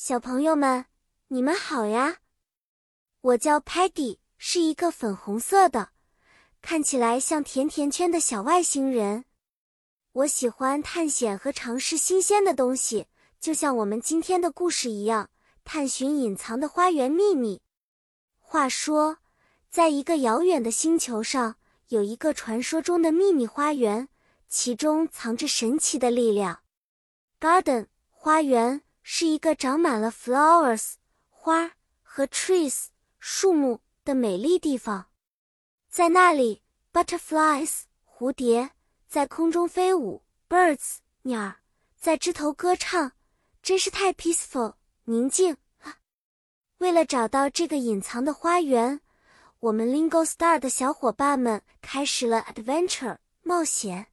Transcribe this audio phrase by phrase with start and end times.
[0.00, 0.84] 小朋友们，
[1.26, 2.18] 你们好呀！
[3.20, 5.88] 我叫 Patty，是一个粉红色的，
[6.62, 9.24] 看起来像甜甜圈的小外星人。
[10.12, 13.08] 我喜欢探险和尝试新鲜的东西，
[13.40, 15.30] 就像我们今天的故事一样，
[15.64, 17.60] 探寻隐藏的花园秘密。
[18.38, 19.18] 话说，
[19.68, 21.56] 在一个遥远的星球上，
[21.88, 24.08] 有一个传说中的秘密花园，
[24.48, 26.60] 其中藏着神奇的力量。
[27.40, 28.82] Garden 花园。
[29.02, 30.94] 是一个长满了 flowers
[31.28, 31.72] 花
[32.02, 32.86] 和 trees
[33.18, 35.10] 树木的美丽地方，
[35.88, 38.70] 在那里，butterflies 蝴蝶
[39.06, 41.56] 在空中飞舞，birds 鸟
[41.98, 43.12] 在枝头歌唱，
[43.62, 45.96] 真是太 peaceful 宁静了！
[46.78, 49.00] 为了找到这个隐藏的花园，
[49.60, 54.06] 我们 Lingo Star 的小伙伴们开始了 adventure 冒险。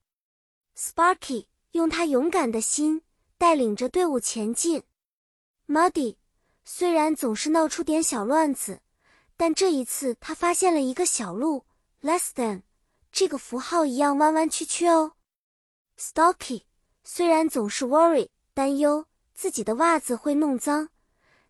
[0.76, 3.04] Sparky 用他勇敢的心。
[3.38, 4.84] 带领着队伍前进
[5.68, 6.16] ，Muddy
[6.64, 8.82] 虽然总是闹出点小乱子，
[9.36, 11.66] 但这一次他发现了一个小路
[12.02, 12.62] ，less than
[13.12, 15.14] 这个符号一样弯弯曲曲哦。
[15.98, 16.64] Stocky
[17.04, 20.90] 虽然总是 worry 担忧自己的袜子会弄脏，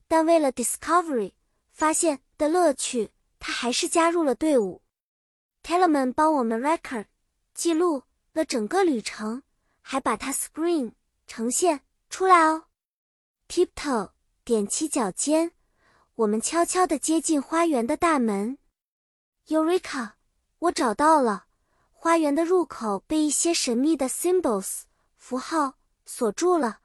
[0.07, 1.33] 但为了 discovery
[1.71, 4.81] 发现的乐趣，他还是加入了队伍。
[5.63, 7.05] Tellerman 帮我们 record
[7.53, 9.43] 记录了整个旅程，
[9.81, 10.91] 还把它 screen。
[11.27, 12.65] 呈现出来哦
[13.47, 14.11] ，tiptoe
[14.45, 15.51] 踮起脚尖，
[16.15, 18.57] 我们悄悄地接近花园的大门。
[19.47, 20.13] Eureka！
[20.59, 21.45] 我找到了，
[21.91, 24.83] 花园的入口被一些神秘的 symbols
[25.17, 26.79] 符号锁住了。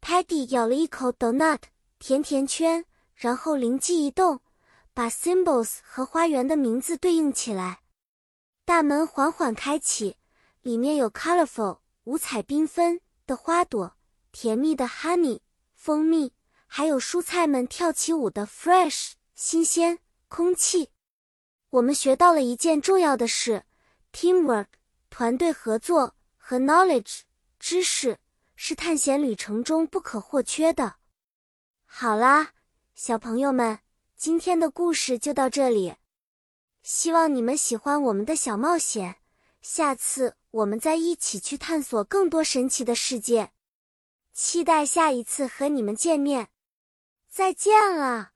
[0.00, 1.60] Paddy 咬了一口 donut
[1.98, 4.40] 甜甜圈，然后灵机一动，
[4.94, 7.82] 把 symbols 和花园的名字对应起来。
[8.64, 10.16] 大门缓缓开启，
[10.62, 13.00] 里面有 colorful 五彩缤纷。
[13.30, 13.96] 的花朵，
[14.32, 15.38] 甜蜜的 honey
[15.72, 16.32] 蜂蜜，
[16.66, 20.90] 还有蔬菜们跳起舞的 fresh 新鲜空气。
[21.70, 23.62] 我们学到了一件重要的事
[24.12, 24.66] ：teamwork
[25.10, 27.20] 团队合作和 knowledge
[27.60, 28.18] 知识
[28.56, 30.96] 是探险旅程中不可或缺的。
[31.86, 32.48] 好啦，
[32.96, 33.78] 小朋友们，
[34.16, 35.94] 今天的故事就到这里，
[36.82, 39.18] 希望你们喜欢我们的小冒险。
[39.60, 43.52] 下次我们再一起去探索更多神奇的世界，
[44.32, 46.48] 期待下一次和你们见面，
[47.28, 48.32] 再见了。